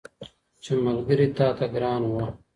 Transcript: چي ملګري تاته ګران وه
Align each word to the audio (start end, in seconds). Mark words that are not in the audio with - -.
چي 0.63 0.71
ملګري 0.85 1.27
تاته 1.37 1.65
ګران 1.73 2.01
وه 2.11 2.25